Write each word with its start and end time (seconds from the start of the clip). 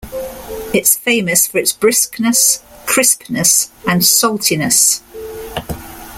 It's 0.73 0.95
famous 0.97 1.45
for 1.45 1.59
its 1.59 1.73
briskness, 1.73 2.63
crispness 2.87 3.69
and 3.87 4.01
saltiness. 4.01 5.01